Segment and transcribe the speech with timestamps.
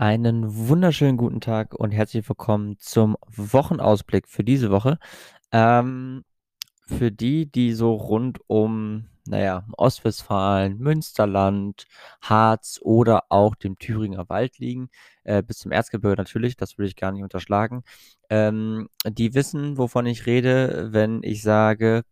[0.00, 4.98] Einen wunderschönen guten Tag und herzlich willkommen zum Wochenausblick für diese Woche.
[5.52, 6.24] Ähm,
[6.86, 11.84] für die, die so rund um, naja, Ostwestfalen, Münsterland,
[12.22, 14.88] Harz oder auch dem Thüringer Wald liegen,
[15.24, 17.82] äh, bis zum Erzgebirge natürlich, das will ich gar nicht unterschlagen,
[18.30, 22.04] ähm, die wissen, wovon ich rede, wenn ich sage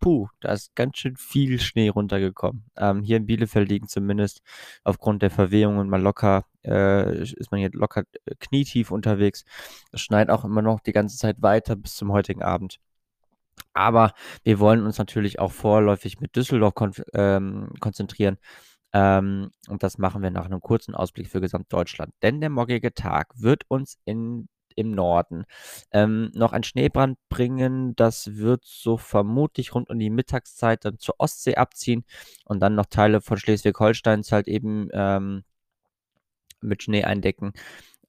[0.00, 2.64] Puh, da ist ganz schön viel Schnee runtergekommen.
[2.76, 4.42] Ähm, hier in Bielefeld liegen zumindest
[4.84, 9.44] aufgrund der Verwehungen mal locker, äh, ist man hier locker äh, knietief unterwegs.
[9.92, 12.78] Es schneit auch immer noch die ganze Zeit weiter bis zum heutigen Abend.
[13.74, 14.12] Aber
[14.44, 18.38] wir wollen uns natürlich auch vorläufig mit Düsseldorf kon ähm, konzentrieren.
[18.92, 22.12] Ähm, und das machen wir nach einem kurzen Ausblick für Gesamtdeutschland.
[22.22, 24.48] Denn der morgige Tag wird uns in
[24.78, 25.44] im Norden.
[25.90, 31.16] Ähm, noch ein Schneebrand bringen, das wird so vermutlich rund um die Mittagszeit dann zur
[31.18, 32.04] Ostsee abziehen
[32.44, 35.42] und dann noch Teile von Schleswig-Holsteins halt eben ähm,
[36.60, 37.52] mit Schnee eindecken.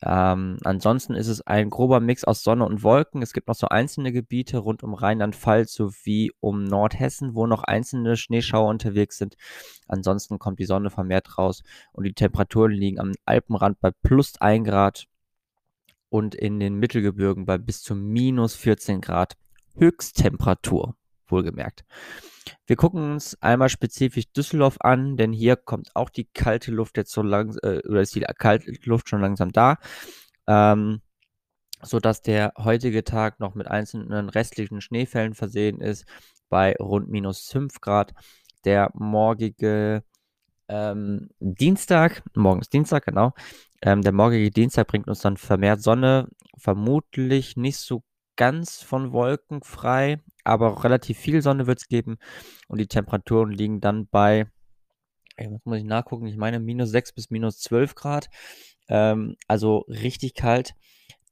[0.02, 3.22] Ähm, ansonsten ist es ein grober Mix aus Sonne und Wolken.
[3.22, 8.16] Es gibt noch so einzelne Gebiete rund um Rheinland-Pfalz sowie um Nordhessen, wo noch einzelne
[8.16, 9.36] Schneeschauer unterwegs sind.
[9.88, 14.66] Ansonsten kommt die Sonne vermehrt raus und die Temperaturen liegen am Alpenrand bei plus 1
[14.66, 15.06] Grad
[16.08, 19.36] und in den Mittelgebirgen bei bis zu minus 14 Grad
[19.76, 20.96] Höchsttemperatur,
[21.28, 21.84] wohlgemerkt.
[22.66, 27.12] Wir gucken uns einmal spezifisch Düsseldorf an, denn hier kommt auch die kalte Luft jetzt
[27.12, 29.78] so langsam, äh, oder ist die kalte Luft schon langsam da,
[30.48, 31.02] ähm,
[31.82, 36.06] sodass der heutige Tag noch mit einzelnen restlichen Schneefällen versehen ist,
[36.50, 38.14] bei rund minus 5 Grad.
[38.66, 40.04] Der morgige
[40.68, 43.34] ähm, Dienstag, morgen ist Dienstag, genau,
[43.82, 48.04] ähm, der morgige Dienstag bringt uns dann vermehrt Sonne, vermutlich nicht so
[48.36, 52.18] ganz von Wolken frei, aber relativ viel Sonne wird es geben
[52.68, 54.48] und die Temperaturen liegen dann bei,
[55.38, 58.30] was muss ich nachgucken, ich meine minus 6 bis minus 12 Grad,
[58.88, 60.76] ähm, also richtig kalt.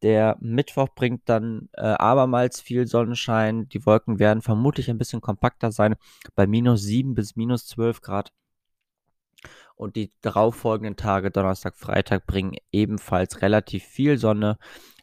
[0.04, 3.68] Der Mittwoch bringt dann äh, abermals viel Sonnenschein.
[3.70, 5.96] Die Wolken werden vermutlich ein bisschen kompakter sein,
[6.36, 8.32] bei minus 7 bis minus 12 Grad.
[9.76, 14.58] Und die darauffolgenden Tage, Donnerstag, Freitag, bringen ebenfalls relativ viel Sonne.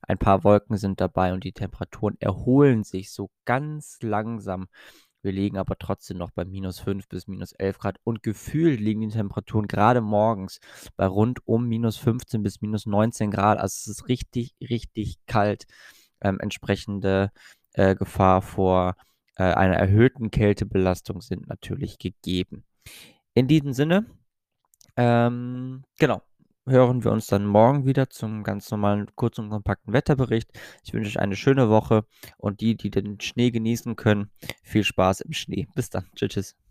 [0.06, 4.69] Ein paar Wolken sind dabei und die Temperaturen erholen sich so ganz langsam.
[5.22, 9.00] Wir liegen aber trotzdem noch bei minus 5 bis minus 11 Grad und gefühlt liegen
[9.00, 10.60] die Temperaturen gerade morgens
[10.97, 13.59] bei rund um minus 15 bis minus 19 Grad.
[13.59, 15.64] Also es ist richtig, richtig kalt.
[16.20, 17.31] Ähm, entsprechende
[17.72, 18.97] äh, Gefahr vor
[19.37, 22.64] äh, einer erhöhten Kältebelastung sind natürlich gegeben.
[23.32, 24.06] In diesem Sinne,
[24.97, 26.22] ähm, genau.
[26.66, 30.50] Hören wir uns dann morgen wieder zum ganz normalen, kurzen und kompakten Wetterbericht.
[30.82, 32.06] Ich wünsche euch eine schöne Woche
[32.38, 34.30] und die, die den Schnee genießen können,
[34.62, 35.69] viel Spaß im Schnee.
[35.75, 36.08] Bis dann.
[36.16, 36.30] Tschüss.
[36.30, 36.63] tschüss.